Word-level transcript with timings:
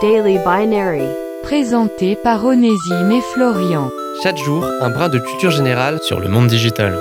Daily 0.00 0.38
Binary. 0.38 1.02
Présenté 1.42 2.14
par 2.14 2.44
Onésime 2.44 3.10
et 3.10 3.20
Florian. 3.32 3.90
Chaque 4.22 4.36
jour, 4.36 4.64
un 4.80 4.90
brin 4.90 5.08
de 5.08 5.18
culture 5.18 5.50
générale 5.50 5.98
sur 6.02 6.20
le 6.20 6.28
monde 6.28 6.46
digital. 6.46 7.00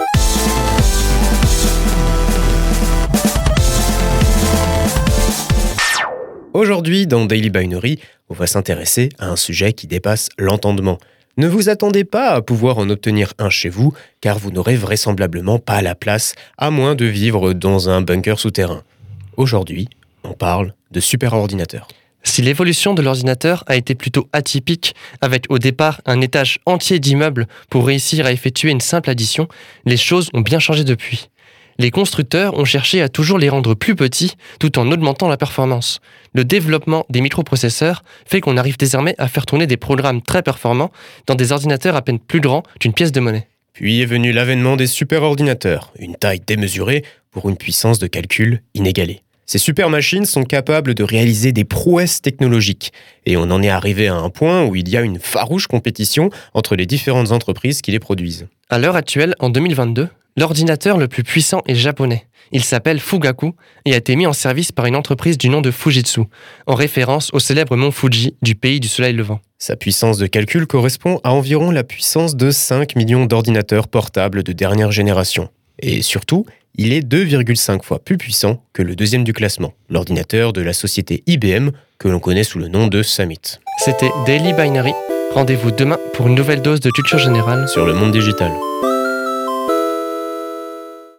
Aujourd'hui, 6.54 7.06
dans 7.06 7.26
Daily 7.26 7.52
Binary, 7.52 8.00
on 8.30 8.34
va 8.34 8.48
s'intéresser 8.48 9.10
à 9.20 9.28
un 9.28 9.36
sujet 9.36 9.74
qui 9.74 9.86
dépasse 9.86 10.30
l'entendement. 10.40 10.98
Ne 11.38 11.48
vous 11.48 11.70
attendez 11.70 12.04
pas 12.04 12.30
à 12.30 12.42
pouvoir 12.42 12.80
en 12.80 12.90
obtenir 12.90 13.34
un 13.38 13.52
chez 13.52 13.70
vous, 13.70 13.94
car 14.22 14.40
vous 14.40 14.50
n'aurez 14.50 14.76
vraisemblablement 14.76 15.60
pas 15.60 15.84
la 15.84 15.94
place, 15.94 16.34
à 16.58 16.72
moins 16.72 16.96
de 16.96 17.06
vivre 17.06 17.54
dans 17.54 17.90
un 17.90 18.02
bunker 18.02 18.40
souterrain. 18.40 18.82
Aujourd'hui, 19.36 19.88
on 20.24 20.34
parle 20.34 20.74
de 20.90 21.00
superordinateur. 21.00 21.88
Si 22.28 22.42
l'évolution 22.42 22.94
de 22.94 23.02
l'ordinateur 23.02 23.64
a 23.68 23.78
été 23.78 23.96
plutôt 23.96 24.28
atypique, 24.34 24.94
avec 25.22 25.46
au 25.50 25.60
départ 25.60 26.02
un 26.06 26.20
étage 26.20 26.60
entier 26.66 27.00
d'immeubles 27.00 27.48
pour 27.70 27.88
réussir 27.88 28.26
à 28.26 28.32
effectuer 28.34 28.70
une 28.70 28.82
simple 28.82 29.10
addition, 29.10 29.48
les 29.86 29.98
choses 29.98 30.30
ont 30.34 30.42
bien 30.42 30.60
changé 30.60 30.84
depuis. 30.84 31.30
Les 31.80 31.90
constructeurs 31.90 32.56
ont 32.56 32.66
cherché 32.66 33.02
à 33.02 33.08
toujours 33.08 33.40
les 33.40 33.50
rendre 33.50 33.76
plus 33.76 33.96
petits 33.96 34.36
tout 34.60 34.78
en 34.78 34.92
augmentant 34.92 35.30
la 35.30 35.38
performance. 35.38 36.00
Le 36.34 36.44
développement 36.44 37.06
des 37.10 37.22
microprocesseurs 37.22 38.04
fait 38.26 38.42
qu'on 38.42 38.58
arrive 38.58 38.78
désormais 38.78 39.16
à 39.18 39.30
faire 39.30 39.46
tourner 39.46 39.66
des 39.66 39.78
programmes 39.78 40.22
très 40.22 40.44
performants 40.44 40.92
dans 41.28 41.36
des 41.36 41.54
ordinateurs 41.54 41.96
à 41.96 42.02
peine 42.02 42.20
plus 42.20 42.42
grands 42.42 42.64
qu'une 42.80 42.94
pièce 42.94 43.14
de 43.14 43.22
monnaie. 43.22 43.48
Puis 43.72 44.02
est 44.02 44.06
venu 44.06 44.34
l'avènement 44.34 44.76
des 44.76 44.88
superordinateurs, 44.88 45.94
une 45.98 46.16
taille 46.16 46.42
démesurée 46.46 47.04
pour 47.32 47.48
une 47.50 47.58
puissance 47.58 48.00
de 48.00 48.08
calcul 48.08 48.62
inégalée. 48.74 49.22
Ces 49.50 49.60
super 49.60 49.90
machines 49.90 50.26
sont 50.26 50.44
capables 50.44 50.94
de 50.94 51.06
réaliser 51.06 51.54
des 51.54 51.64
prouesses 51.64 52.22
technologiques. 52.22 52.92
Et 53.26 53.38
on 53.38 53.44
en 53.44 53.64
est 53.64 53.70
arrivé 53.70 54.10
à 54.10 54.16
un 54.16 54.30
point 54.30 54.66
où 54.66 54.76
il 54.76 54.90
y 54.90 54.98
a 54.98 55.02
une 55.02 55.20
farouche 55.20 55.68
compétition 55.68 56.30
entre 56.54 56.76
les 56.76 56.86
différentes 56.86 57.32
entreprises 57.32 57.82
qui 57.82 57.92
les 57.92 58.00
produisent. 58.00 58.48
À 58.70 58.78
l'heure 58.78 58.98
actuelle, 58.98 59.36
en 59.40 59.50
2022, 59.50 60.10
l'ordinateur 60.36 60.98
le 60.98 61.08
plus 61.08 61.24
puissant 61.24 61.62
est 61.66 61.76
japonais. 61.76 62.28
Il 62.52 62.62
s'appelle 62.62 63.00
Fugaku 63.00 63.54
et 63.86 63.94
a 63.94 63.98
été 63.98 64.18
mis 64.18 64.28
en 64.28 64.34
service 64.34 64.74
par 64.74 64.86
une 64.86 64.98
entreprise 64.98 65.38
du 65.38 65.48
nom 65.48 65.62
de 65.62 65.72
Fujitsu, 65.72 66.24
en 66.66 66.76
référence 66.76 67.30
au 67.32 67.40
célèbre 67.40 67.78
mont 67.78 67.92
Fuji 67.92 68.36
du 68.42 68.56
pays 68.56 68.82
du 68.82 68.90
soleil 68.90 69.14
levant. 69.14 69.40
Sa 69.60 69.78
puissance 69.78 70.18
de 70.18 70.28
calcul 70.28 70.68
correspond 70.68 71.22
à 71.24 71.32
environ 71.32 71.72
la 71.72 71.86
puissance 71.86 72.36
de 72.36 72.52
5 72.52 72.98
millions 72.98 73.26
d'ordinateurs 73.26 73.88
portables 73.88 74.44
de 74.44 74.52
dernière 74.52 74.92
génération. 74.92 75.48
Et 75.80 76.02
surtout, 76.02 76.46
il 76.78 76.94
est 76.94 77.02
2,5 77.02 77.84
fois 77.84 78.00
plus 78.00 78.18
puissant 78.18 78.64
que 78.74 78.84
le 78.84 78.96
deuxième 78.96 79.24
du 79.24 79.34
classement, 79.34 79.74
l'ordinateur 79.90 80.54
de 80.54 80.62
la 80.62 80.74
société 80.74 81.24
IBM 81.26 81.72
que 81.98 82.08
l'on 82.08 82.20
connaît 82.20 82.44
sous 82.44 82.60
le 82.60 82.68
nom 82.68 82.88
de 82.88 83.02
Summit. 83.02 83.60
C'était 83.84 84.12
Daily 84.26 84.54
Binary. 84.54 84.94
Rendez-vous 85.34 85.72
demain 85.72 85.98
pour 86.14 86.28
une 86.28 86.36
nouvelle 86.36 86.62
dose 86.62 86.80
de 86.80 86.92
culture 86.92 87.18
générale 87.18 87.68
sur 87.68 87.86
le 87.86 87.94
monde 87.94 88.12
digital. 88.12 88.52